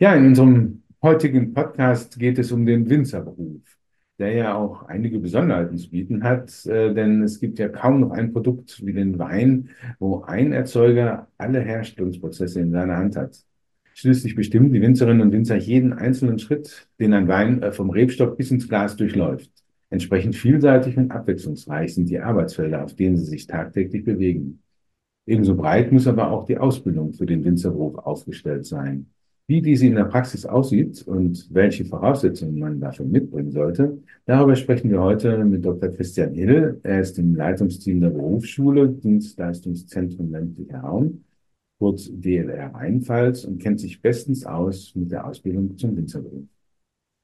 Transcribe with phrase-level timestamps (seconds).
[0.00, 3.62] Ja, in unserem heutigen Podcast geht es um den Winzerberuf,
[4.20, 8.12] der ja auch einige Besonderheiten zu bieten hat, äh, denn es gibt ja kaum noch
[8.12, 13.44] ein Produkt wie den Wein, wo ein Erzeuger alle Herstellungsprozesse in seiner Hand hat.
[13.94, 18.36] Schließlich bestimmen die Winzerinnen und Winzer jeden einzelnen Schritt, den ein Wein äh, vom Rebstock
[18.36, 19.50] bis ins Glas durchläuft.
[19.90, 24.62] Entsprechend vielseitig und abwechslungsreich sind die Arbeitsfelder, auf denen sie sich tagtäglich bewegen.
[25.26, 29.10] Ebenso breit muss aber auch die Ausbildung für den Winzerberuf aufgestellt sein.
[29.50, 34.90] Wie diese in der Praxis aussieht und welche Voraussetzungen man dafür mitbringen sollte, darüber sprechen
[34.90, 35.88] wir heute mit Dr.
[35.88, 36.78] Christian Hill.
[36.82, 41.24] Er ist im Leitungsteam der Berufsschule Dienstleistungszentrum ländlicher Raum,
[41.78, 46.44] kurz DLR Rheinpfalz, und kennt sich bestens aus mit der Ausbildung zum Winzerberuf.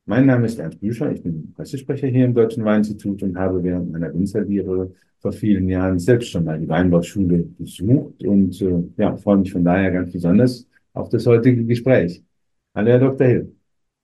[0.07, 3.93] Mein Name ist Ernst Büscher, ich bin Pressesprecher hier im Deutschen Weininstitut und habe während
[3.93, 9.39] meiner Winzerlehre vor vielen Jahren selbst schon mal die Weinbauschule besucht und äh, ja, freue
[9.39, 12.23] mich von daher ganz besonders, auf das heutige Gespräch.
[12.75, 13.27] Hallo, Herr Dr.
[13.27, 13.57] Hill.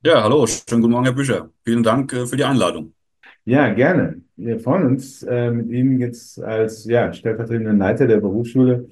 [0.05, 1.50] Ja, hallo, schönen guten Morgen, Herr Bücher.
[1.64, 2.92] Vielen Dank äh, für die Einladung.
[3.44, 4.20] Ja, gerne.
[4.36, 8.88] Wir freuen uns, äh, mit Ihnen jetzt als ja, stellvertretenden Leiter der Berufsschule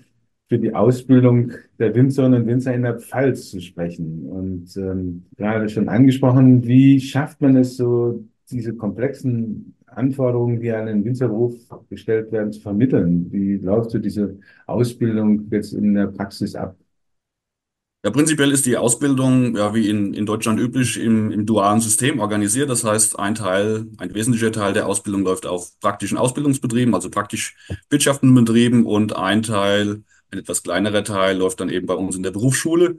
[0.48, 4.26] für die Ausbildung der Winzerinnen und Winzer in der Pfalz zu sprechen.
[4.26, 10.86] Und ähm, gerade schon angesprochen, wie schafft man es so, diese komplexen Anforderungen, die an
[10.86, 11.54] den Winzerberuf
[11.91, 13.30] gestellt werden, zu vermitteln?
[13.30, 16.76] Wie läuft so diese Ausbildung jetzt in der Praxis ab?
[18.09, 22.20] Ja, prinzipiell ist die Ausbildung, ja, wie in, in Deutschland üblich, im, im dualen System
[22.20, 22.70] organisiert.
[22.70, 27.55] Das heißt, ein Teil, ein wesentlicher Teil der Ausbildung läuft auf praktischen Ausbildungsbetrieben, also praktisch
[27.91, 32.23] wirtschaftenden Betrieben und ein Teil, ein etwas kleinerer Teil, läuft dann eben bei uns in
[32.23, 32.97] der Berufsschule.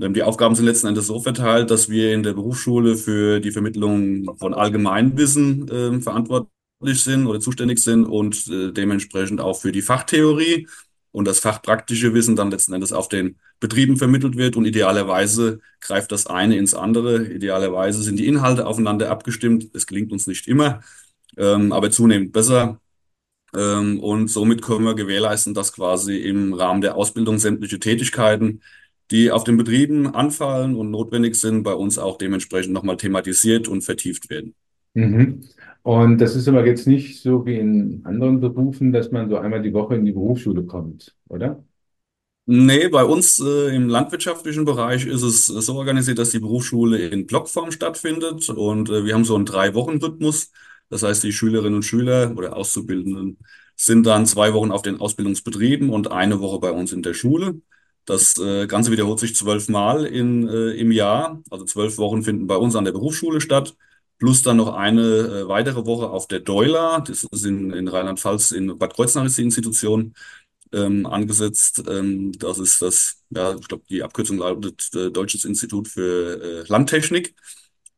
[0.00, 3.52] Ähm, die Aufgaben sind letzten Endes so verteilt, dass wir in der Berufsschule für die
[3.52, 6.50] Vermittlung von Allgemeinwissen äh, verantwortlich
[6.94, 10.66] sind oder zuständig sind und äh, dementsprechend auch für die Fachtheorie
[11.12, 16.12] und das fachpraktische Wissen dann letzten Endes auf den Betrieben vermittelt wird und idealerweise greift
[16.12, 17.24] das eine ins andere.
[17.26, 19.68] Idealerweise sind die Inhalte aufeinander abgestimmt.
[19.74, 20.80] Es gelingt uns nicht immer,
[21.36, 22.80] ähm, aber zunehmend besser.
[23.56, 28.62] Ähm, und somit können wir gewährleisten, dass quasi im Rahmen der Ausbildung sämtliche Tätigkeiten,
[29.10, 33.82] die auf den Betrieben anfallen und notwendig sind, bei uns auch dementsprechend nochmal thematisiert und
[33.82, 34.54] vertieft werden.
[34.94, 35.44] Mhm.
[35.82, 39.62] Und das ist aber jetzt nicht so wie in anderen Berufen, dass man so einmal
[39.62, 41.64] die Woche in die Berufsschule kommt, oder?
[42.50, 47.26] Nee, bei uns äh, im landwirtschaftlichen Bereich ist es so organisiert, dass die Berufsschule in
[47.26, 50.50] Blockform stattfindet und äh, wir haben so einen Drei-Wochen-Rhythmus.
[50.88, 53.36] Das heißt, die Schülerinnen und Schüler oder Auszubildenden
[53.76, 57.60] sind dann zwei Wochen auf den Ausbildungsbetrieben und eine Woche bei uns in der Schule.
[58.06, 61.42] Das äh, Ganze wiederholt sich zwölfmal äh, im Jahr.
[61.50, 63.76] Also zwölf Wochen finden bei uns an der Berufsschule statt
[64.18, 68.50] plus dann noch eine äh, weitere Woche auf der Deula, das ist in, in Rheinland-Pfalz
[68.52, 70.14] in Bad Kreuznach ist die Institution
[70.72, 71.82] ähm, angesetzt.
[71.88, 76.68] Ähm, das ist das, ja, ich glaube, die Abkürzung lautet äh, Deutsches Institut für äh,
[76.68, 77.34] Landtechnik.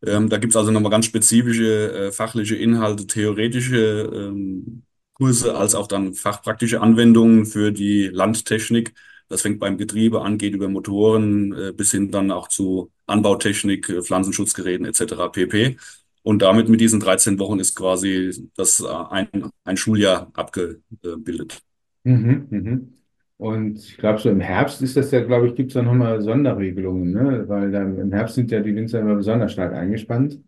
[0.02, 4.82] Ähm, da gibt's also nochmal ganz spezifische äh, fachliche Inhalte, theoretische ähm,
[5.14, 8.94] Kurse, als auch dann fachpraktische Anwendungen für die Landtechnik.
[9.28, 13.88] Das fängt beim Getriebe an, geht über Motoren äh, bis hin dann auch zu Anbautechnik,
[13.90, 15.28] äh, Pflanzenschutzgeräten etc.
[15.32, 15.76] pp.
[16.22, 19.28] Und damit mit diesen 13 Wochen ist quasi das äh, ein,
[19.64, 21.60] ein Schuljahr abgebildet.
[22.04, 22.94] Mhm, mhm.
[23.38, 26.20] Und ich glaube, so im Herbst ist das ja, glaube ich, gibt es da nochmal
[26.20, 27.44] Sonderregelungen, ne?
[27.48, 30.38] Weil dann im Herbst sind ja die Winzer immer besonders stark eingespannt.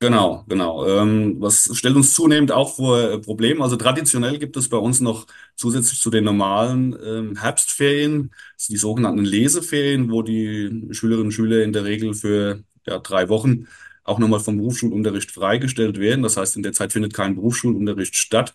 [0.00, 0.84] Genau, genau.
[0.88, 3.62] Ähm, was stellt uns zunehmend auch vor äh, Probleme?
[3.62, 8.32] Also traditionell gibt es bei uns noch zusätzlich zu den normalen ähm, Herbstferien
[8.68, 13.68] die sogenannten Leseferien, wo die Schülerinnen und Schüler in der Regel für ja, drei Wochen
[14.12, 16.22] auch nochmal vom Berufsschulunterricht freigestellt werden.
[16.22, 18.54] Das heißt, in der Zeit findet kein Berufsschulunterricht statt,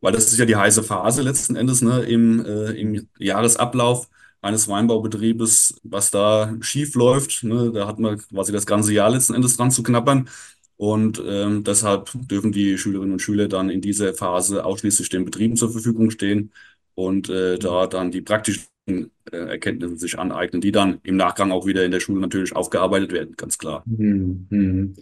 [0.00, 4.08] weil das ist ja die heiße Phase letzten Endes ne, im, äh, im Jahresablauf
[4.42, 7.44] eines Weinbaubetriebes, was da schief läuft.
[7.44, 10.28] Ne, da hat man quasi das ganze Jahr letzten Endes dran zu knabbern.
[10.76, 15.56] Und ähm, deshalb dürfen die Schülerinnen und Schüler dann in dieser Phase ausschließlich den Betrieben
[15.56, 16.52] zur Verfügung stehen
[16.94, 21.66] und äh, da dann die praktischen äh, Erkenntnisse sich aneignen, die dann im Nachgang auch
[21.66, 23.82] wieder in der Schule natürlich aufgearbeitet werden, ganz klar.
[23.86, 24.46] Mhm.
[24.50, 24.94] mhm.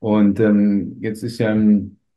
[0.00, 1.56] Und ähm, jetzt ist ja,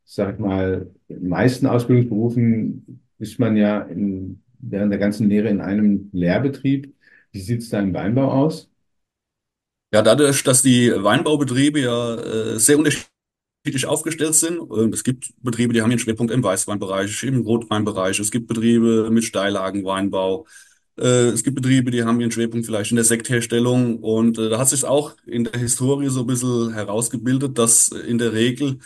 [0.06, 5.50] sag ich mal, in den meisten Ausbildungsberufen ist man ja in, während der ganzen Lehre
[5.50, 6.94] in einem Lehrbetrieb.
[7.31, 8.69] Wie sieht es da im Weinbau aus?
[9.94, 14.59] Ja, dadurch, dass die Weinbaubetriebe ja äh, sehr unterschiedlich aufgestellt sind.
[14.71, 18.19] äh, Es gibt Betriebe, die haben ihren Schwerpunkt im Weißweinbereich, im Rotweinbereich.
[18.19, 20.45] Es gibt Betriebe mit Steillagenweinbau.
[20.45, 23.99] Äh, Es gibt Betriebe, die haben ihren Schwerpunkt vielleicht in der Sektherstellung.
[23.99, 28.17] Und äh, da hat sich auch in der Historie so ein bisschen herausgebildet, dass in
[28.17, 28.79] der Regel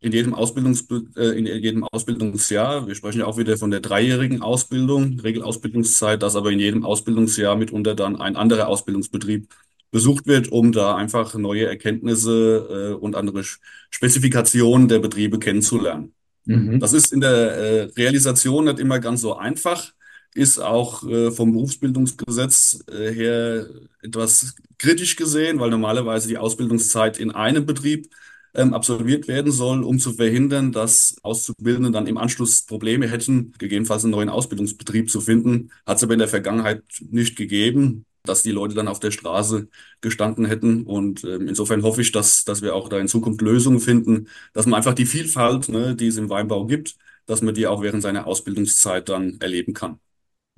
[0.00, 0.86] in jedem Ausbildungs,
[1.16, 6.36] äh, in jedem Ausbildungsjahr, wir sprechen ja auch wieder von der dreijährigen Ausbildung, Regelausbildungszeit, dass
[6.36, 9.48] aber in jedem Ausbildungsjahr mitunter dann ein anderer Ausbildungsbetrieb
[9.90, 13.42] besucht wird, um da einfach neue Erkenntnisse äh, und andere
[13.90, 16.14] Spezifikationen der Betriebe kennenzulernen.
[16.46, 16.80] Mhm.
[16.80, 19.92] Das ist in der äh, Realisation nicht immer ganz so einfach,
[20.34, 23.68] ist auch äh, vom Berufsbildungsgesetz äh, her
[24.02, 28.08] etwas kritisch gesehen, weil normalerweise die Ausbildungszeit in einem Betrieb
[28.54, 34.04] ähm, absolviert werden soll, um zu verhindern, dass Auszubildende dann im Anschluss Probleme hätten, gegebenenfalls
[34.04, 35.70] einen neuen Ausbildungsbetrieb zu finden.
[35.86, 39.68] Hat es aber in der Vergangenheit nicht gegeben, dass die Leute dann auf der Straße
[40.00, 40.84] gestanden hätten.
[40.84, 44.66] Und ähm, insofern hoffe ich, dass, dass wir auch da in Zukunft Lösungen finden, dass
[44.66, 46.96] man einfach die Vielfalt, ne, die es im Weinbau gibt,
[47.26, 50.00] dass man die auch während seiner Ausbildungszeit dann erleben kann.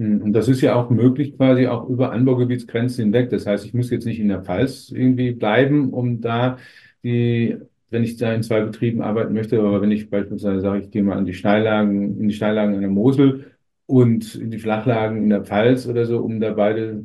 [0.02, 3.30] Hm, Und das ist ja auch möglich quasi auch über Anbaugebietsgrenzen hinweg.
[3.30, 6.58] Das heißt, ich muss jetzt nicht in der Pfalz irgendwie bleiben, um da
[7.04, 7.56] die,
[7.90, 11.02] wenn ich da in zwei Betrieben arbeiten möchte, aber wenn ich beispielsweise sage, ich gehe
[11.02, 13.52] mal an die Schneillagen, in die Schneillagen an der Mosel
[13.86, 17.04] und in die Flachlagen in der Pfalz oder so, um da beide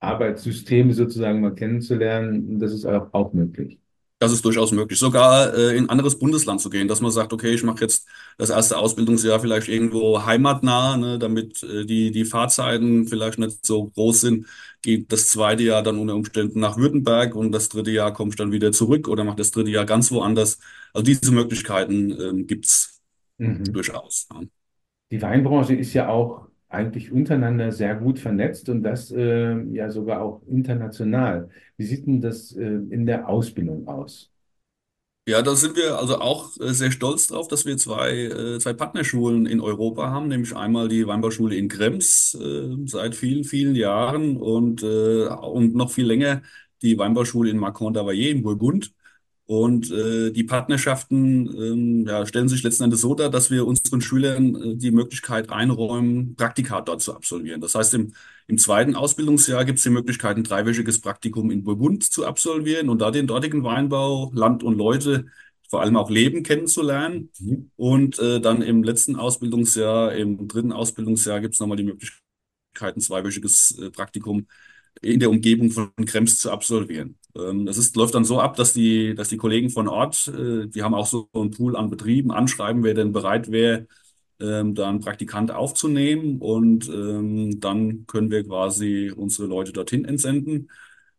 [0.00, 3.78] Arbeitssysteme sozusagen mal kennenzulernen, das ist auch, auch möglich.
[4.18, 7.32] Das ist durchaus möglich, sogar äh, in ein anderes Bundesland zu gehen, dass man sagt,
[7.34, 12.24] okay, ich mache jetzt das erste Ausbildungsjahr vielleicht irgendwo heimatnah, ne, damit äh, die, die
[12.24, 14.46] Fahrzeiten vielleicht nicht so groß sind.
[14.82, 18.36] Geht das zweite Jahr dann unter Umständen nach Württemberg und das dritte Jahr komme ich
[18.36, 20.58] dann wieder zurück oder mache das dritte Jahr ganz woanders.
[20.92, 23.00] Also diese Möglichkeiten ähm, gibt's
[23.38, 23.72] Mhm.
[23.72, 24.28] durchaus.
[24.32, 24.42] Ja.
[25.10, 30.20] Die Weinbranche ist ja auch eigentlich untereinander sehr gut vernetzt und das äh, ja sogar
[30.22, 31.48] auch international.
[31.76, 34.32] Wie sieht denn das äh, in der Ausbildung aus?
[35.28, 38.72] Ja, da sind wir also auch äh, sehr stolz drauf, dass wir zwei, äh, zwei
[38.74, 44.36] Partnerschulen in Europa haben, nämlich einmal die Weinbauschule in Krems äh, seit vielen, vielen Jahren
[44.36, 46.42] und, äh, und noch viel länger
[46.82, 48.92] die Weinbauschule in Mâcon-d'Availlé in Burgund.
[49.46, 54.00] Und äh, die Partnerschaften ähm, ja, stellen sich letzten Endes so dar, dass wir unseren
[54.00, 57.60] Schülern äh, die Möglichkeit einräumen, Praktika dort zu absolvieren.
[57.60, 58.12] Das heißt, im,
[58.48, 63.00] im zweiten Ausbildungsjahr gibt es die Möglichkeit, ein dreiwöchiges Praktikum in Burgund zu absolvieren und
[63.00, 65.26] da den dortigen Weinbau, Land und Leute,
[65.70, 67.30] vor allem auch Leben kennenzulernen.
[67.38, 67.70] Mhm.
[67.76, 73.00] Und äh, dann im letzten Ausbildungsjahr, im dritten Ausbildungsjahr gibt es nochmal die Möglichkeit, ein
[73.00, 74.48] zweiwöchiges äh, Praktikum
[75.02, 77.18] in der Umgebung von Krems zu absolvieren.
[77.36, 80.66] Ähm, das ist, läuft dann so ab, dass die, dass die Kollegen von Ort, äh,
[80.68, 83.86] die haben auch so einen Pool an Betrieben, anschreiben, wer denn bereit wäre,
[84.40, 86.38] ähm, da einen Praktikant aufzunehmen.
[86.40, 90.70] Und ähm, dann können wir quasi unsere Leute dorthin entsenden.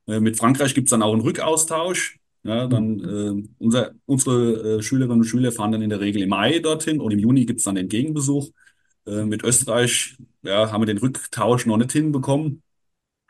[0.07, 2.19] Äh, mit Frankreich gibt es dann auch einen Rückaustausch.
[2.43, 6.29] Ja, dann äh, unser, unsere äh, Schülerinnen und Schüler fahren dann in der Regel im
[6.29, 8.49] Mai dorthin und im Juni gibt es dann den Gegenbesuch.
[9.05, 12.63] Äh, mit Österreich ja, haben wir den Rücktausch noch nicht hinbekommen.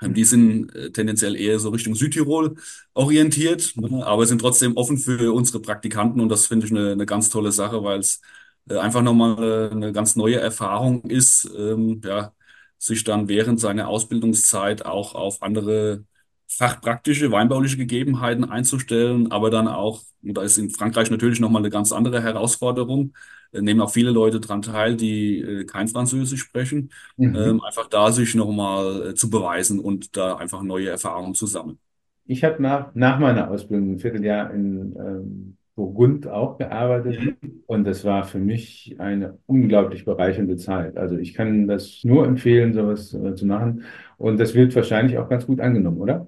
[0.01, 2.55] Ähm, Die sind äh, tendenziell eher so Richtung Südtirol
[2.93, 7.05] orientiert, ne, aber sind trotzdem offen für unsere Praktikanten und das finde ich eine, eine
[7.05, 8.21] ganz tolle Sache, weil es
[8.69, 12.33] äh, einfach nochmal äh, eine ganz neue Erfahrung ist, ähm, ja,
[12.77, 16.05] sich dann während seiner Ausbildungszeit auch auf andere
[16.47, 21.69] fachpraktische, weinbauliche Gegebenheiten einzustellen, aber dann auch, und da ist in Frankreich natürlich nochmal eine
[21.69, 23.13] ganz andere Herausforderung,
[23.51, 27.33] äh, nehmen auch viele Leute dran teil, die äh, kein Französisch sprechen Mhm.
[27.33, 31.79] ähm, einfach da sich nochmal äh, zu beweisen und da einfach neue Erfahrungen zu sammeln.
[32.25, 37.63] Ich habe nach, nach meiner Ausbildung ein Vierteljahr in ähm, Burgund auch gearbeitet Mhm.
[37.65, 40.97] und das war für mich eine unglaublich bereichernde Zeit.
[40.97, 43.83] Also ich kann das nur empfehlen, sowas äh, zu machen
[44.17, 46.27] und das wird wahrscheinlich auch ganz gut angenommen, oder?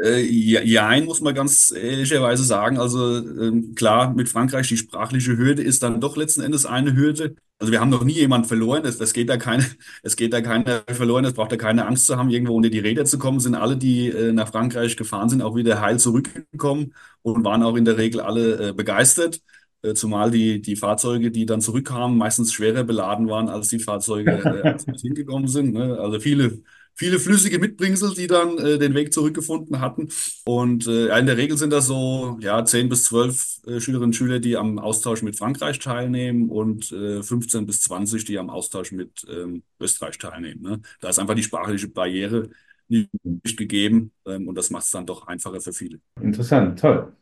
[0.00, 2.78] Äh, ja, jein, muss man ganz ehrlicherweise sagen.
[2.78, 7.36] Also ähm, klar, mit Frankreich die sprachliche Hürde ist dann doch letzten Endes eine Hürde.
[7.58, 8.84] Also wir haben noch nie jemanden verloren.
[8.86, 9.64] Es, das geht da keine,
[10.02, 11.24] es geht da keiner verloren.
[11.26, 13.38] Es braucht da keine Angst zu haben, irgendwo unter die Räder zu kommen.
[13.38, 17.76] Sind alle, die äh, nach Frankreich gefahren sind, auch wieder heil zurückgekommen und waren auch
[17.76, 19.42] in der Regel alle äh, begeistert.
[19.82, 24.30] Äh, Zumal die, die Fahrzeuge, die dann zurückkamen, meistens schwerer beladen waren als die Fahrzeuge,
[24.32, 25.74] äh, als sie hingekommen sind.
[25.74, 25.98] Ne?
[25.98, 26.62] Also viele,
[26.94, 30.08] viele flüssige Mitbringsel, die dann äh, den Weg zurückgefunden hatten.
[30.44, 34.16] Und äh, in der Regel sind das so ja, 10 bis 12 äh, Schülerinnen und
[34.16, 38.92] Schüler, die am Austausch mit Frankreich teilnehmen und äh, 15 bis 20, die am Austausch
[38.92, 40.62] mit ähm, Österreich teilnehmen.
[40.62, 40.80] Ne?
[41.00, 42.50] Da ist einfach die sprachliche Barriere
[42.88, 46.00] nicht, nicht gegeben ähm, und das macht es dann doch einfacher für viele.
[46.20, 47.12] Interessant, toll.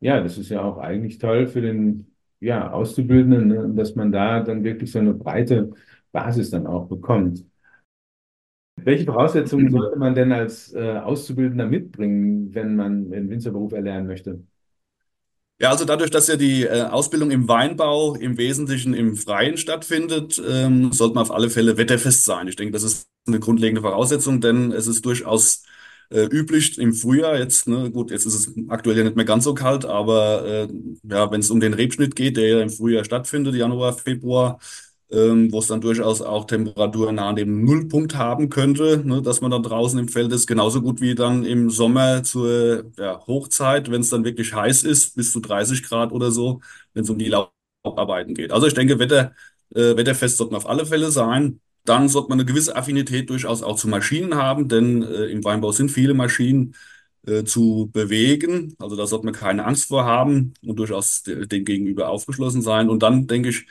[0.00, 2.06] Ja, das ist ja auch eigentlich toll für den
[2.40, 5.72] ja, Auszubildenden, ne, dass man da dann wirklich so eine breite
[6.12, 7.44] Basis dann auch bekommt.
[8.84, 14.40] Welche Voraussetzungen sollte man denn als äh, Auszubildender mitbringen, wenn man den Winzerberuf erlernen möchte?
[15.58, 20.40] Ja, also dadurch, dass ja die äh, Ausbildung im Weinbau im Wesentlichen im Freien stattfindet,
[20.48, 22.48] ähm, sollte man auf alle Fälle wetterfest sein.
[22.48, 25.62] Ich denke, das ist eine grundlegende Voraussetzung, denn es ist durchaus
[26.10, 29.44] äh, üblich im Frühjahr, jetzt, ne, gut, jetzt ist es aktuell ja nicht mehr ganz
[29.44, 30.68] so kalt, aber äh,
[31.02, 34.58] ja, wenn es um den Rebschnitt geht, der ja im Frühjahr stattfindet, Januar, Februar,
[35.12, 39.50] ähm, wo es dann durchaus auch Temperaturen nahe dem Nullpunkt haben könnte, ne, dass man
[39.50, 40.46] dann draußen im Feld ist.
[40.46, 45.16] Genauso gut wie dann im Sommer zur ja, Hochzeit, wenn es dann wirklich heiß ist,
[45.16, 46.60] bis zu 30 Grad oder so,
[46.94, 47.28] wenn es um die
[47.84, 48.52] Laubarbeiten geht.
[48.52, 49.34] Also ich denke, Wetter,
[49.74, 51.60] äh, wetterfest sollten auf alle Fälle sein.
[51.84, 55.72] Dann sollte man eine gewisse Affinität durchaus auch zu Maschinen haben, denn äh, im Weinbau
[55.72, 56.74] sind viele Maschinen
[57.26, 58.74] äh, zu bewegen.
[58.78, 62.88] Also da sollte man keine Angst vor haben und durchaus de- dem gegenüber aufgeschlossen sein.
[62.88, 63.66] Und dann denke ich,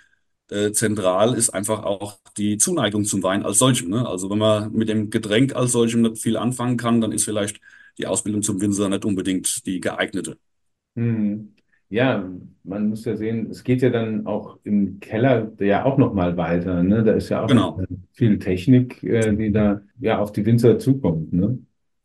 [0.49, 3.89] äh, zentral ist einfach auch die Zuneigung zum Wein als solchem.
[3.89, 4.07] Ne?
[4.07, 7.59] Also wenn man mit dem Getränk als solchem nicht viel anfangen kann, dann ist vielleicht
[7.97, 10.37] die Ausbildung zum Winzer nicht unbedingt die geeignete.
[10.95, 11.55] Hm.
[11.91, 12.29] Ja,
[12.63, 16.37] man muss ja sehen, es geht ja dann auch im Keller ja auch noch mal
[16.37, 17.03] weiter, ne?
[17.03, 17.77] Da ist ja auch Genau.
[18.11, 21.57] viel Technik, äh, die da ja auf die Winzer zukommt, ne?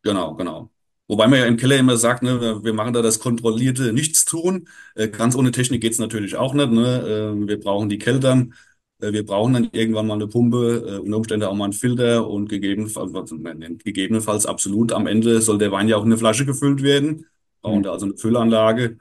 [0.02, 0.70] Genau, genau.
[1.06, 4.68] Wobei man ja im Keller immer sagt, ne, wir machen da das kontrollierte Nichtstun.
[4.94, 6.70] Äh, ganz ohne Technik geht's natürlich auch nicht.
[6.70, 7.34] Ne?
[7.36, 8.54] Äh, wir brauchen die Keltern,
[9.00, 12.26] äh, wir brauchen dann irgendwann mal eine Pumpe, äh, unter Umständen auch mal einen Filter
[12.28, 16.18] und gegebenenfalls, also, nein, gegebenenfalls absolut am Ende soll der Wein ja auch in eine
[16.18, 17.26] Flasche gefüllt werden.
[17.60, 18.98] Brauchen da also eine Füllanlage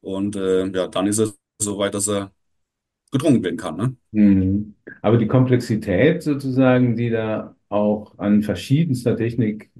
[0.00, 2.30] und ja, dann ist es soweit, dass er
[3.10, 3.76] getrunken werden kann.
[3.76, 3.96] Ne?
[4.12, 4.74] Hm.
[5.02, 9.70] Aber die Komplexität sozusagen, die da auch an verschiedenster Technik,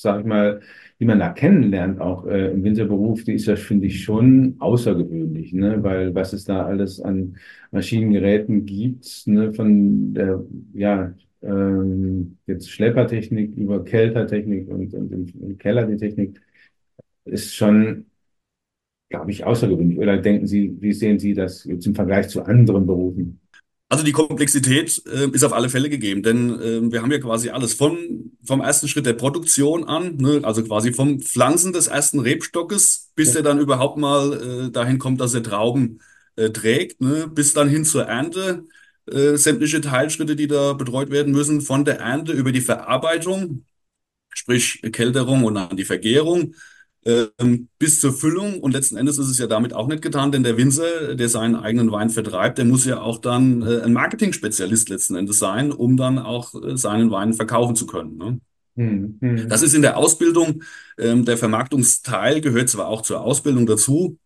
[0.00, 0.60] sag ich mal,
[1.00, 5.52] die man da kennenlernt, auch äh, im Winzerberuf, die ist ja, finde ich, schon außergewöhnlich,
[5.52, 5.82] ne?
[5.82, 7.36] Weil was es da alles an
[7.70, 9.52] Maschinengeräten gibt, ne?
[9.52, 10.42] Von der,
[10.74, 16.40] ja, ähm, jetzt Schleppertechnik über Keltertechnik und, und im Keller die Technik,
[17.24, 18.06] ist schon,
[19.08, 19.98] glaube ich, außergewöhnlich.
[19.98, 23.40] Oder denken Sie, wie sehen Sie das jetzt im Vergleich zu anderen Berufen?
[23.90, 27.48] Also die Komplexität äh, ist auf alle Fälle gegeben, denn äh, wir haben ja quasi
[27.48, 32.20] alles von, vom ersten Schritt der Produktion an, ne, also quasi vom Pflanzen des ersten
[32.20, 36.00] Rebstockes, bis der dann überhaupt mal äh, dahin kommt, dass er Trauben
[36.36, 38.66] äh, trägt, ne, bis dann hin zur Ernte,
[39.10, 43.64] äh, sämtliche Teilschritte, die da betreut werden müssen, von der Ernte über die Verarbeitung,
[44.34, 46.54] sprich Kälterung und dann die Vergärung,
[47.08, 48.60] ähm, bis zur Füllung.
[48.60, 51.56] Und letzten Endes ist es ja damit auch nicht getan, denn der Winzer, der seinen
[51.56, 55.96] eigenen Wein vertreibt, der muss ja auch dann äh, ein Marketing-Spezialist letzten Endes sein, um
[55.96, 58.16] dann auch äh, seinen Wein verkaufen zu können.
[58.18, 58.40] Ne?
[58.76, 60.62] Hm, Das hm, ist in der Ausbildung,
[60.98, 64.18] ähm, der Vermarktungsteil gehört zwar auch zur Ausbildung dazu,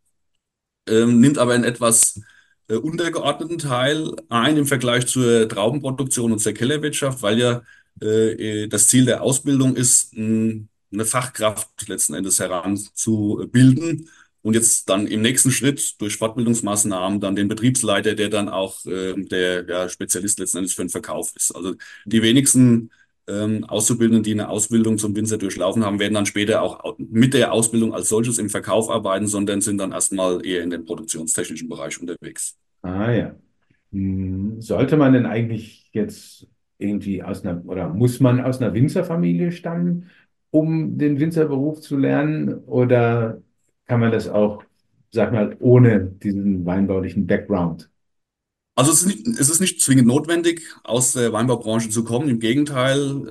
[0.88, 2.20] ähm, nimmt aber einen etwas
[2.68, 7.62] äh, untergeordneten Teil ein im Vergleich zur Traubenproduktion und zur Kellerwirtschaft, weil ja
[8.00, 14.08] äh, äh, das Ziel der Ausbildung ist, mh, eine Fachkraft letzten Endes heranzubilden
[14.42, 19.14] und jetzt dann im nächsten Schritt durch Fortbildungsmaßnahmen dann den Betriebsleiter, der dann auch äh,
[19.16, 21.54] der ja, Spezialist letzten Endes für den Verkauf ist.
[21.54, 22.90] Also die wenigsten
[23.28, 27.34] ähm, Auszubildenden, die eine Ausbildung zum Winzer durchlaufen haben, werden dann später auch au- mit
[27.34, 31.68] der Ausbildung als solches im Verkauf arbeiten, sondern sind dann erstmal eher in dem produktionstechnischen
[31.68, 32.56] Bereich unterwegs.
[32.82, 33.36] Ah ja.
[33.92, 39.52] Hm, Sollte man denn eigentlich jetzt irgendwie aus einer, oder muss man aus einer Winzerfamilie
[39.52, 40.10] stammen,
[40.52, 42.54] um den Winzerberuf zu lernen?
[42.66, 43.42] Oder
[43.86, 44.64] kann man das auch,
[45.12, 47.90] sag mal, ohne diesen weinbaulichen Background?
[48.74, 52.28] Also es ist nicht, es ist nicht zwingend notwendig, aus der Weinbaubranche zu kommen.
[52.28, 53.28] Im Gegenteil,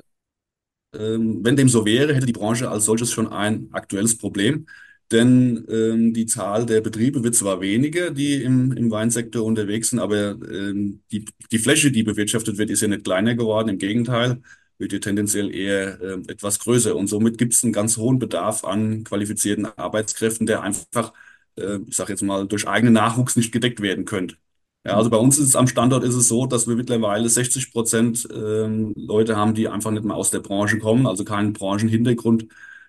[0.94, 4.66] Ähm, wenn dem so wäre, hätte die Branche als solches schon ein aktuelles Problem.
[5.10, 9.98] Denn ähm, die Zahl der Betriebe wird zwar weniger, die im, im Weinsektor unterwegs sind,
[10.00, 13.68] aber ähm, die, die Fläche, die bewirtschaftet wird, ist ja nicht kleiner geworden.
[13.70, 14.40] Im Gegenteil,
[14.82, 16.94] wird ja tendenziell eher ähm, etwas größer.
[16.96, 21.14] Und somit gibt es einen ganz hohen Bedarf an qualifizierten Arbeitskräften, der einfach,
[21.56, 24.36] äh, ich sage jetzt mal, durch eigenen Nachwuchs nicht gedeckt werden könnte.
[24.84, 27.72] Ja, also bei uns ist es am Standort ist es so, dass wir mittlerweile 60
[27.72, 32.48] Prozent ähm, Leute haben, die einfach nicht mehr aus der Branche kommen, also keinen Branchenhintergrund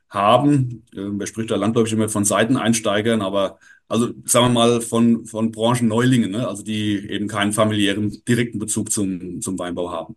[0.09, 0.85] haben.
[0.95, 5.51] Ähm, wer spricht da landläufig immer von Seiteneinsteigern, aber also sagen wir mal von, von
[5.51, 6.47] Branchenneulinge, ne?
[6.47, 10.15] Also die eben keinen familiären direkten Bezug zum, zum Weinbau haben.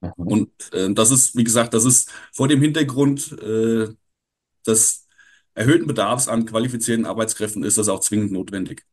[0.00, 0.24] Aha.
[0.24, 3.88] Und äh, das ist, wie gesagt, das ist vor dem Hintergrund äh,
[4.66, 5.06] des
[5.54, 8.86] erhöhten Bedarfs an qualifizierten Arbeitskräften ist das auch zwingend notwendig.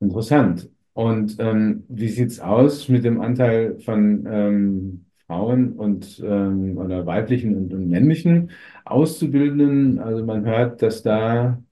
[0.00, 0.70] Interessant.
[0.92, 7.56] Und ähm, wie sieht's aus mit dem Anteil von ähm, Frauen und ähm, oder weiblichen
[7.56, 8.50] und, und männlichen
[8.84, 9.98] Auszubildenden?
[9.98, 11.62] Also man hört, dass da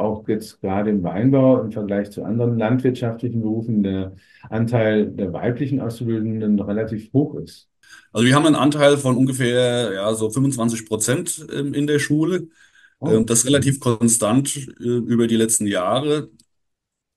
[0.00, 4.16] auch jetzt gerade im Weinbau im Vergleich zu anderen landwirtschaftlichen Berufen der
[4.48, 7.68] Anteil der weiblichen Auszubildenden relativ hoch ist.
[8.12, 12.48] Also wir haben einen Anteil von ungefähr ja, so 25 Prozent ähm, in der Schule.
[12.98, 13.10] Oh.
[13.10, 16.30] Ähm, das ist relativ konstant äh, über die letzten Jahre.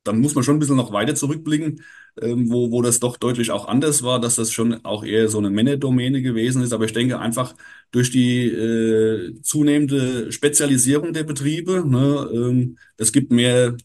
[0.03, 1.81] Dann muss man schon ein bisschen noch weiter zurückblicken,
[2.21, 5.37] ähm, wo, wo das doch deutlich auch anders war, dass das schon auch eher so
[5.39, 6.73] eine Männerdomäne gewesen ist.
[6.73, 7.55] Aber ich denke einfach
[7.91, 13.77] durch die äh, zunehmende Spezialisierung der Betriebe, ne, ähm, es gibt mehr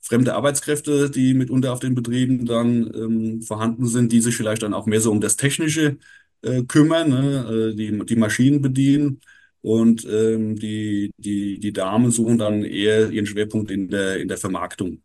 [0.00, 4.74] fremde Arbeitskräfte, die mitunter auf den Betrieben dann ähm, vorhanden sind, die sich vielleicht dann
[4.74, 5.98] auch mehr so um das Technische
[6.42, 7.72] äh, kümmern, ne?
[7.72, 9.20] Äh, die, die Maschinen bedienen.
[9.62, 14.38] Und ähm, die, die, die Damen suchen dann eher ihren Schwerpunkt in der, in der
[14.38, 15.02] Vermarktung.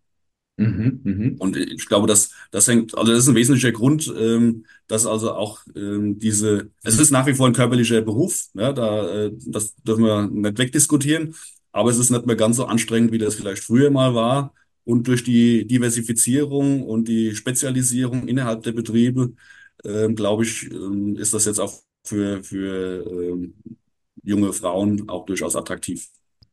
[0.62, 4.66] Mhm, mhm, Und ich glaube, dass das hängt, also das ist ein wesentlicher Grund, ähm,
[4.88, 9.26] dass also auch ähm, diese, es ist nach wie vor ein körperlicher Beruf, ja, da,
[9.26, 11.34] äh, das dürfen wir nicht wegdiskutieren,
[11.72, 14.54] aber es ist nicht mehr ganz so anstrengend, wie das vielleicht früher mal war.
[14.84, 19.34] Und durch die Diversifizierung und die Spezialisierung innerhalb der Betriebe,
[19.84, 21.74] ähm, glaube ich, ähm, ist das jetzt auch
[22.06, 23.56] für, für ähm,
[24.24, 26.08] junge Frauen auch durchaus attraktiv.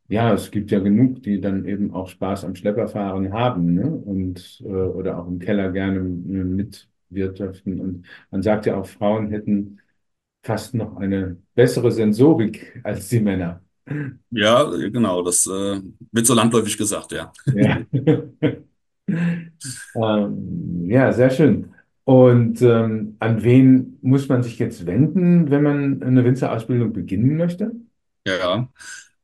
[0.09, 3.87] Ja, es gibt ja genug, die dann eben auch Spaß am Schlepperfahren haben, ne?
[3.91, 7.81] Und äh, oder auch im Keller gerne äh, mitwirtschaften.
[7.81, 9.81] Und man sagt ja auch, Frauen hätten
[10.43, 13.62] fast noch eine bessere Sensorik als die Männer.
[14.31, 15.81] Ja, genau, das äh,
[16.12, 17.33] wird so landläufig gesagt, ja.
[17.55, 17.81] Ja.
[19.95, 21.75] Ähm, ja, sehr schön.
[22.05, 27.73] Und ähm, an wen muss man sich jetzt wenden, wenn man eine Winzerausbildung beginnen möchte?
[28.25, 28.69] Ja.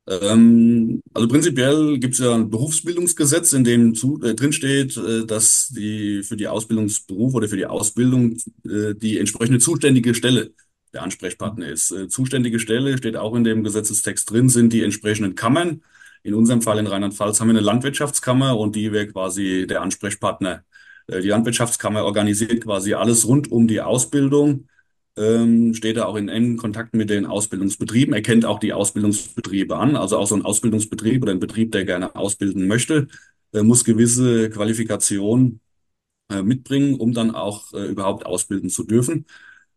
[0.06, 5.24] Ähm, also prinzipiell gibt es ja ein Berufsbildungsgesetz, in dem zu, äh, drin steht, äh,
[5.24, 10.52] dass die für die Ausbildungsberuf oder für die Ausbildung äh, die entsprechende zuständige Stelle
[10.92, 11.90] der Ansprechpartner ist.
[11.90, 15.82] Äh, zuständige Stelle steht auch in dem Gesetzestext drin, sind die entsprechenden Kammern.
[16.22, 20.64] In unserem Fall in Rheinland-Pfalz haben wir eine Landwirtschaftskammer und die wäre quasi der Ansprechpartner.
[21.06, 24.68] Äh, die Landwirtschaftskammer organisiert quasi alles rund um die Ausbildung
[25.16, 28.14] ähm, steht er auch in engen Kontakt mit den Ausbildungsbetrieben.
[28.14, 29.96] Er kennt auch die Ausbildungsbetriebe an.
[29.96, 33.08] Also auch so ein Ausbildungsbetrieb oder ein Betrieb, der gerne ausbilden möchte,
[33.52, 35.60] äh, muss gewisse Qualifikationen
[36.30, 39.26] äh, mitbringen, um dann auch äh, überhaupt ausbilden zu dürfen.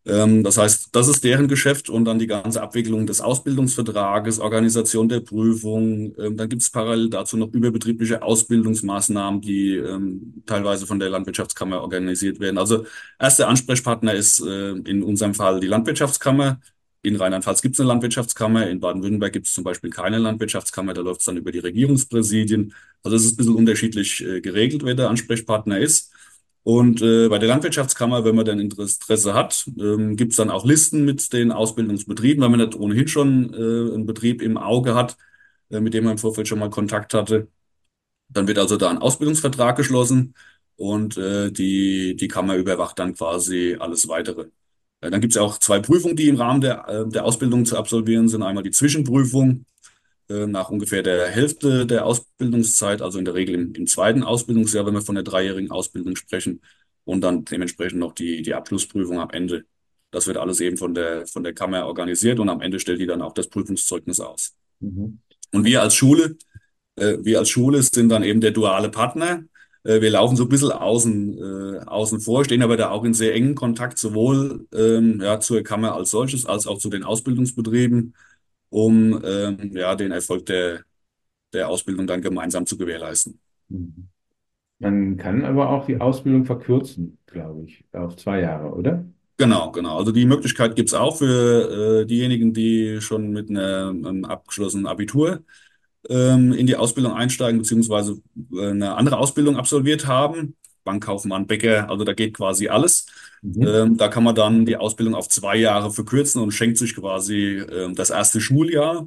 [0.08, 5.08] Ähm, das heißt, das ist deren Geschäft und dann die ganze Abwicklung des Ausbildungsvertrages, Organisation
[5.08, 6.14] der Prüfung.
[6.18, 11.82] Ähm, dann gibt es parallel dazu noch überbetriebliche Ausbildungsmaßnahmen, die ähm, teilweise von der Landwirtschaftskammer
[11.82, 12.56] organisiert werden.
[12.56, 12.86] Also
[13.18, 16.58] erster Ansprechpartner ist äh, in unserem Fall die Landwirtschaftskammer.
[17.02, 21.02] In Rheinland-Pfalz gibt es eine Landwirtschaftskammer, in Baden-Württemberg gibt es zum Beispiel keine Landwirtschaftskammer, da
[21.02, 22.74] läuft es dann über die Regierungspräsidien.
[23.04, 26.12] Also es ist ein bisschen unterschiedlich äh, geregelt, wer der Ansprechpartner ist.
[26.68, 30.66] Und äh, bei der Landwirtschaftskammer, wenn man dann Interesse hat, ähm, gibt es dann auch
[30.66, 35.16] Listen mit den Ausbildungsbetrieben, weil man nicht ohnehin schon äh, einen Betrieb im Auge hat,
[35.70, 37.48] äh, mit dem man im Vorfeld schon mal Kontakt hatte.
[38.28, 40.34] Dann wird also da ein Ausbildungsvertrag geschlossen
[40.76, 44.48] und äh, die, die Kammer überwacht dann quasi alles Weitere.
[45.00, 47.78] Äh, dann gibt es auch zwei Prüfungen, die im Rahmen der, äh, der Ausbildung zu
[47.78, 48.42] absolvieren sind.
[48.42, 49.64] Einmal die Zwischenprüfung
[50.28, 54.92] nach ungefähr der Hälfte der Ausbildungszeit, also in der Regel im, im zweiten Ausbildungsjahr, wenn
[54.92, 56.60] wir von der dreijährigen Ausbildung sprechen,
[57.08, 59.64] und dann dementsprechend noch die, die Abschlussprüfung am Ende.
[60.10, 63.06] Das wird alles eben von der, von der Kammer organisiert und am Ende stellt die
[63.06, 64.54] dann auch das Prüfungszeugnis aus.
[64.80, 65.18] Mhm.
[65.52, 66.36] Und wir als Schule,
[66.96, 69.44] äh, wir als Schule sind dann eben der duale Partner.
[69.84, 73.14] Äh, wir laufen so ein bisschen außen, äh, außen vor, stehen aber da auch in
[73.14, 78.14] sehr engen Kontakt sowohl ähm, ja, zur Kammer als solches als auch zu den Ausbildungsbetrieben
[78.70, 80.82] um ähm, ja, den Erfolg der,
[81.52, 83.38] der Ausbildung dann gemeinsam zu gewährleisten.
[83.68, 84.08] Mhm.
[84.80, 89.04] Man kann aber auch die Ausbildung verkürzen, glaube ich, auf zwei Jahre, oder?
[89.36, 89.98] Genau, genau.
[89.98, 95.44] Also die Möglichkeit gibt's auch für äh, diejenigen, die schon mit einer, einem abgeschlossenen Abitur
[96.08, 98.20] ähm, in die Ausbildung einsteigen, beziehungsweise
[98.52, 100.56] äh, eine andere Ausbildung absolviert haben.
[100.88, 103.04] Bankkaufmann, Bäcker, also da geht quasi alles.
[103.42, 103.62] Mhm.
[103.62, 107.58] Ähm, da kann man dann die Ausbildung auf zwei Jahre verkürzen und schenkt sich quasi
[107.58, 109.06] ähm, das erste Schuljahr,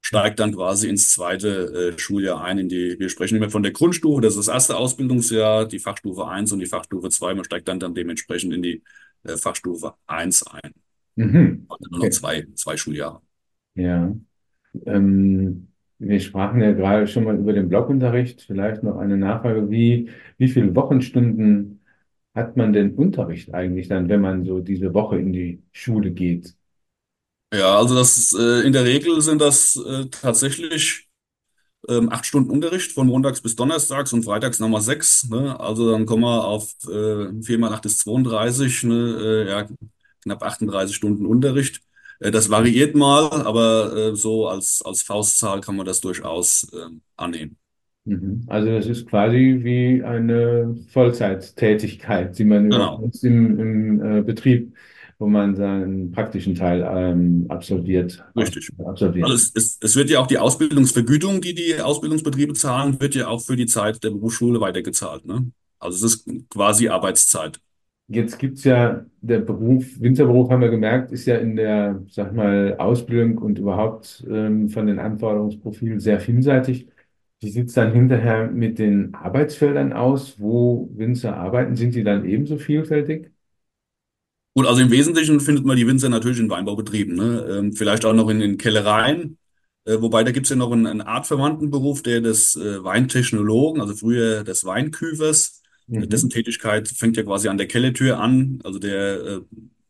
[0.00, 2.58] steigt dann quasi ins zweite äh, Schuljahr ein.
[2.58, 6.28] In die, wir sprechen immer von der Grundstufe, das ist das erste Ausbildungsjahr, die Fachstufe
[6.28, 7.34] 1 und die Fachstufe 2.
[7.34, 8.82] Man steigt dann, dann dementsprechend in die
[9.24, 10.72] äh, Fachstufe 1 ein.
[11.16, 11.66] Mhm.
[11.68, 13.20] Also nur noch zwei, zwei Schuljahre.
[13.74, 14.14] Ja.
[14.86, 18.42] Ähm, wir sprachen ja gerade schon mal über den Blockunterricht.
[18.42, 19.70] Vielleicht noch eine Nachfrage.
[19.70, 21.80] Wie, wie viele Wochenstunden
[22.34, 26.54] hat man denn Unterricht eigentlich dann, wenn man so diese Woche in die Schule geht?
[27.52, 31.08] Ja, also das ist, äh, in der Regel sind das äh, tatsächlich
[31.88, 35.28] ähm, acht Stunden Unterricht von montags bis donnerstags und freitags nochmal sechs.
[35.28, 35.58] Ne?
[35.60, 38.94] Also dann kommen wir auf äh, 4 mal 8 ist 32, ne?
[39.46, 39.68] Äh, ja,
[40.22, 41.82] knapp 38 Stunden Unterricht.
[42.20, 47.00] Äh, das variiert mal, aber äh, so als, als Faustzahl kann man das durchaus ähm,
[47.16, 47.56] annehmen.
[48.04, 48.44] Mhm.
[48.46, 54.72] Also das ist quasi wie eine Vollzeittätigkeit, die man Genau, im, im äh, Betrieb,
[55.18, 58.70] wo man seinen praktischen Teil ähm, absolviert, richtig.
[58.78, 59.28] Also absolviert.
[59.30, 63.40] es, es, es wird ja auch die Ausbildungsvergütung, die die Ausbildungsbetriebe zahlen, wird ja auch
[63.40, 65.24] für die Zeit der Berufsschule weitergezahlt.
[65.26, 65.50] Ne?
[65.78, 67.60] Also es ist quasi Arbeitszeit.
[68.08, 72.76] Jetzt gibt's ja, der Beruf, Winzerberuf haben wir gemerkt, ist ja in der, sag mal,
[72.78, 76.88] Ausbildung und überhaupt ähm, von den Anforderungsprofilen sehr vielseitig.
[77.40, 81.74] Wie sieht es dann hinterher mit den Arbeitsfeldern aus, wo Winzer arbeiten?
[81.76, 83.32] Sind die dann ebenso vielfältig?
[84.54, 87.46] Gut, also im Wesentlichen findet man die Winzer natürlich in Weinbaubetrieben, ne?
[87.58, 89.38] Ähm, vielleicht auch noch in den Kellereien.
[89.84, 93.94] Äh, wobei da gibt's ja noch einen, einen artverwandten Beruf, der des äh, Weintechnologen, also
[93.94, 96.30] früher des Weinküvers, äh, dessen Mhm.
[96.30, 98.60] Tätigkeit fängt ja quasi an der Kellertür an.
[98.64, 99.40] Also der äh,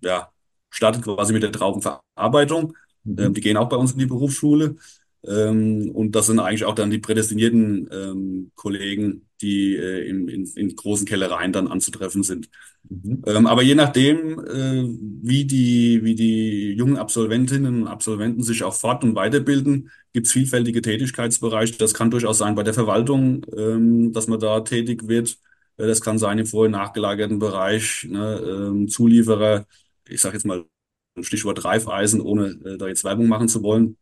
[0.02, 0.30] ja,
[0.70, 2.74] startet quasi mit der Traubenverarbeitung.
[3.16, 3.34] Ähm, Mhm.
[3.34, 4.76] die gehen auch bei uns in die Berufsschule.
[5.26, 10.44] Ähm, und das sind eigentlich auch dann die prädestinierten ähm, Kollegen, die äh, in, in,
[10.54, 12.48] in großen Kellereien dann anzutreffen sind.
[12.88, 13.26] Mhm.
[13.26, 14.84] Ähm, aber je nachdem, äh,
[15.22, 20.32] wie die, wie die jungen Absolventinnen und Absolventen sich auch fort- und weiterbilden, gibt es
[20.32, 21.76] vielfältige Tätigkeitsbereiche.
[21.78, 25.38] Das kann durchaus sein bei der Verwaltung, ähm, dass man da tätig wird.
[25.76, 28.38] Das kann sein im vor- und nachgelagerten Bereich, ne,
[28.70, 29.66] ähm, Zulieferer.
[30.08, 30.64] Ich sage jetzt mal
[31.20, 33.96] Stichwort Reifeisen, ohne äh, da jetzt Werbung machen zu wollen.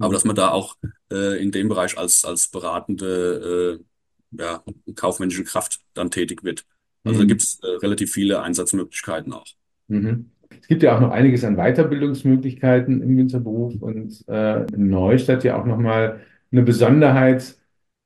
[0.00, 0.14] Aber Mhm.
[0.14, 0.76] dass man da auch
[1.12, 4.62] äh, in dem Bereich als, als beratende, äh, ja,
[4.96, 6.66] kaufmännische Kraft dann tätig wird.
[7.04, 7.26] Also da Mhm.
[7.26, 9.46] gibt es äh, relativ viele Einsatzmöglichkeiten auch.
[9.88, 10.30] Mhm.
[10.60, 15.60] Es gibt ja auch noch einiges an Weiterbildungsmöglichkeiten im Winzerberuf und äh, in Neustadt ja
[15.60, 17.56] auch nochmal eine Besonderheit,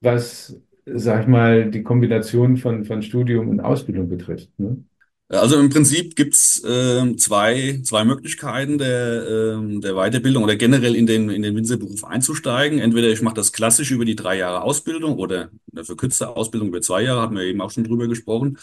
[0.01, 4.51] was, sag ich mal, die Kombination von, von Studium und Ausbildung betrifft.
[4.59, 4.85] Ne?
[5.29, 11.07] Also im Prinzip gibt's ähm, zwei, zwei Möglichkeiten der, ähm, der Weiterbildung oder generell in
[11.07, 12.79] den, in den Winzerberuf einzusteigen.
[12.81, 16.83] Entweder ich mache das klassisch über die drei Jahre Ausbildung oder eine verkürzte Ausbildung über
[16.83, 18.59] zwei Jahre, hatten wir eben auch schon drüber gesprochen.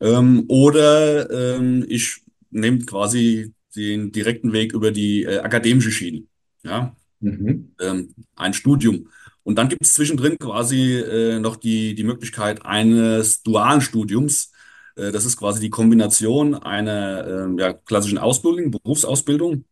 [0.00, 6.24] Ähm, oder ähm, ich nehme quasi den direkten Weg über die äh, akademische Schiene.
[6.64, 7.70] Ja, Mhm.
[7.80, 9.08] ähm, ein Studium.
[9.50, 14.52] Und dann gibt es zwischendrin quasi äh, noch die, die Möglichkeit eines dualen Studiums.
[14.94, 19.64] Äh, das ist quasi die Kombination einer ähm, ja, klassischen Ausbildung, Berufsausbildung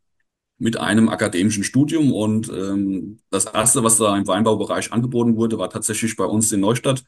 [0.58, 2.12] mit einem akademischen Studium.
[2.12, 6.58] Und ähm, das Erste, was da im Weinbaubereich angeboten wurde, war tatsächlich bei uns in
[6.58, 7.04] Neustadt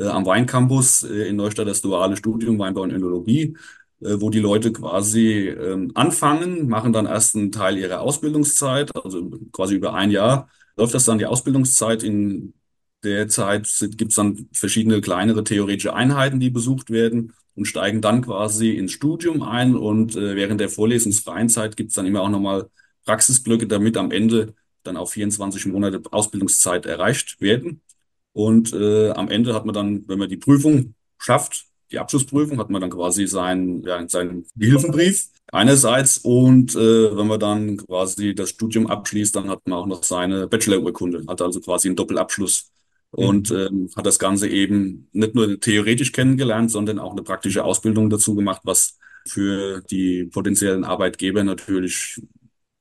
[0.00, 3.56] äh, am Weincampus äh, in Neustadt das duale Studium Weinbau und Önologie,
[4.00, 9.30] äh, wo die Leute quasi ähm, anfangen, machen dann erst einen Teil ihrer Ausbildungszeit, also
[9.52, 12.02] quasi über ein Jahr läuft das dann die Ausbildungszeit.
[12.02, 12.54] In
[13.04, 18.22] der Zeit gibt es dann verschiedene kleinere theoretische Einheiten, die besucht werden und steigen dann
[18.22, 19.76] quasi ins Studium ein.
[19.76, 22.70] Und äh, während der vorlesungsfreien Zeit gibt es dann immer auch nochmal
[23.04, 27.82] Praxisblöcke, damit am Ende dann auch 24 Monate Ausbildungszeit erreicht werden.
[28.32, 32.70] Und äh, am Ende hat man dann, wenn man die Prüfung schafft, die Abschlussprüfung, hat
[32.70, 36.18] man dann quasi seinen, ja, seinen Gehilfenbrief einerseits.
[36.18, 40.46] Und äh, wenn man dann quasi das Studium abschließt, dann hat man auch noch seine
[40.48, 42.70] Bachelorurkunde, hat also quasi einen Doppelabschluss
[43.10, 43.56] und Mhm.
[43.56, 48.34] ähm, hat das Ganze eben nicht nur theoretisch kennengelernt, sondern auch eine praktische Ausbildung dazu
[48.34, 52.20] gemacht, was für die potenziellen Arbeitgeber natürlich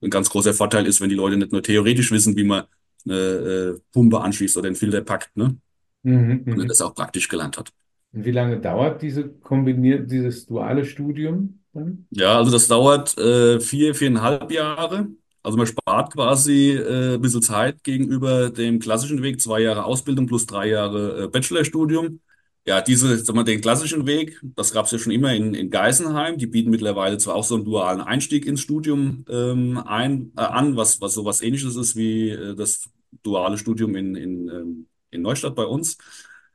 [0.02, 2.66] ein ganz großer Vorteil ist, wenn die Leute nicht nur theoretisch wissen, wie man
[3.06, 5.58] eine äh, Pumpe anschließt oder einen Filter packt, ne?
[6.04, 6.44] Mhm.
[6.50, 6.68] Und Mhm.
[6.68, 7.72] das auch praktisch gelernt hat.
[8.14, 12.08] Und wie lange dauert diese kombiniert, dieses duale Studium dann?
[12.12, 15.08] Ja, also das dauert äh, vier, viereinhalb Jahre.
[15.44, 20.26] Also man spart quasi äh, ein bisschen Zeit gegenüber dem klassischen Weg, zwei Jahre Ausbildung
[20.26, 22.20] plus drei Jahre äh, Bachelorstudium.
[22.66, 25.70] Ja, diese, sag mal, den klassischen Weg, das gab es ja schon immer in, in
[25.70, 26.38] Geisenheim.
[26.38, 30.76] Die bieten mittlerweile zwar auch so einen dualen Einstieg ins Studium ähm, ein, äh, an,
[30.76, 32.90] was, was sowas Ähnliches ist wie äh, das
[33.24, 35.98] duale Studium in, in, ähm, in Neustadt bei uns.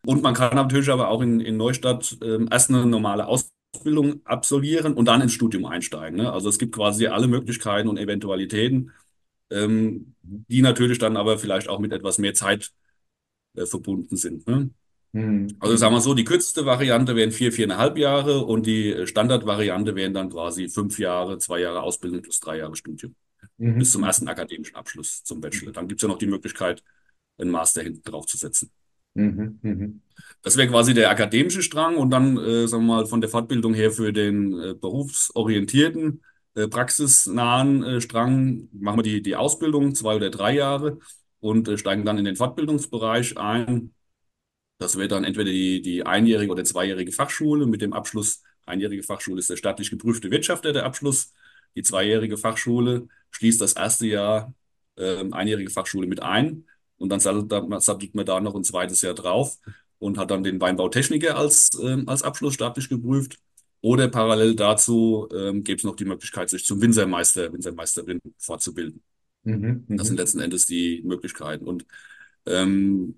[0.05, 4.95] Und man kann natürlich aber auch in, in Neustadt ähm, erst eine normale Ausbildung absolvieren
[4.95, 6.17] und dann ins Studium einsteigen.
[6.19, 6.33] Ne?
[6.33, 8.91] Also es gibt quasi alle Möglichkeiten und Eventualitäten,
[9.51, 12.73] ähm, die natürlich dann aber vielleicht auch mit etwas mehr Zeit
[13.57, 14.47] äh, verbunden sind.
[14.49, 14.71] Ne?
[15.13, 15.57] Mhm.
[15.61, 16.03] Also sagen wir Mhm.
[16.03, 20.69] so, die kürzeste Variante wären vier, viereinhalb Jahre und die äh, Standardvariante wären dann quasi
[20.69, 23.15] fünf Jahre, zwei Jahre Ausbildung plus drei Jahre Studium
[23.79, 24.05] bis zum Mhm.
[24.05, 25.73] ersten akademischen Abschluss zum Bachelor.
[25.73, 26.85] Dann gibt es ja noch die Möglichkeit,
[27.39, 28.71] einen Master hinten drauf zu setzen.
[29.15, 29.59] Mhm.
[29.63, 30.01] Mhm.
[30.43, 33.75] Das wäre quasi der akademische Strang und dann, äh, sagen wir mal, von der Fortbildung
[33.75, 36.23] her für den äh, berufsorientierten,
[36.55, 40.99] äh, praxisnahen äh, Strang machen wir die, die Ausbildung, zwei oder drei Jahre
[41.41, 43.95] und äh, steigen dann in den Fortbildungsbereich ein.
[44.79, 48.43] Das wäre dann entweder die, die einjährige oder zweijährige Fachschule mit dem Abschluss.
[48.67, 51.33] Einjährige Fachschule ist der staatlich geprüfte Wirtschafter, der Abschluss.
[51.77, 54.55] Die zweijährige Fachschule schließt das erste Jahr
[54.97, 56.67] ähm, einjährige Fachschule mit ein.
[57.03, 57.51] Und dann sattelt
[57.83, 59.59] sattelt man da noch ein zweites Jahr drauf
[59.99, 63.39] und hat dann den Weinbautechniker als, ähm, als Abschluss staatlich geprüft.
[63.81, 69.03] Oder parallel dazu ähm, gäbe es noch die Möglichkeit, sich zum Winzermeister, Winzermeisterin fortzubilden.
[69.45, 69.87] Mhm.
[69.97, 70.19] Das sind Mhm.
[70.19, 71.67] letzten Endes die Möglichkeiten.
[71.67, 71.87] Und
[72.47, 73.17] ähm,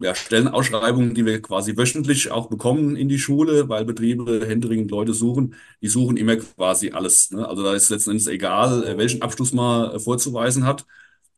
[0.00, 5.14] ja, Stellenausschreibungen, die wir quasi wöchentlich auch bekommen in die Schule, weil Betriebe händeringend Leute
[5.14, 5.54] suchen.
[5.82, 7.30] Die suchen immer quasi alles.
[7.32, 7.46] Ne?
[7.48, 10.86] Also da ist letzten Endes egal, äh, welchen Abschluss man äh, vorzuweisen hat.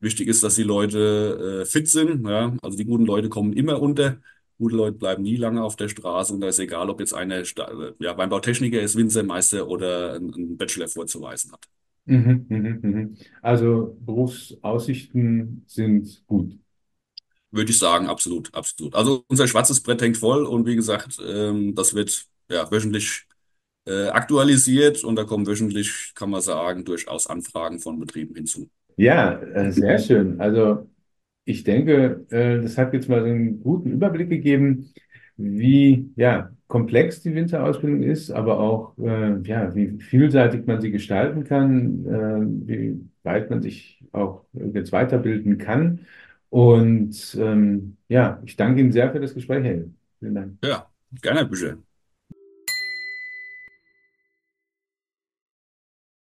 [0.03, 2.27] Wichtig ist, dass die Leute äh, fit sind.
[2.27, 2.57] Ja?
[2.61, 4.19] Also die guten Leute kommen immer unter.
[4.59, 7.37] Gute Leute bleiben nie lange auf der Straße und da ist egal, ob jetzt einer
[7.37, 11.69] äh, ja, Weinbautechniker ist, Winzermeister oder einen Bachelor vorzuweisen hat.
[12.05, 13.17] Mhm, mhm, mhm.
[13.43, 16.59] Also Berufsaussichten sind gut.
[17.53, 18.97] Würde ich sagen, absolut, absolut.
[18.97, 23.27] Also unser schwarzes Brett hängt voll und wie gesagt, ähm, das wird ja wöchentlich
[23.85, 28.69] äh, aktualisiert und da kommen wöchentlich, kann man sagen, durchaus Anfragen von Betrieben hinzu.
[28.97, 30.41] Ja, äh, sehr schön.
[30.41, 30.89] Also
[31.45, 34.93] ich denke, äh, das hat jetzt mal so einen guten Überblick gegeben,
[35.37, 41.45] wie ja, komplex die Winterausbildung ist, aber auch äh, ja, wie vielseitig man sie gestalten
[41.45, 42.05] kann,
[42.67, 46.07] wie weit man sich auch jetzt weiterbilden kann.
[46.51, 49.85] Und ähm, ja, ich danke Ihnen sehr für das Gespräch, Herr.
[50.21, 50.59] Vielen Dank.
[50.63, 50.91] Ja,
[51.23, 51.79] gerne, Bücher.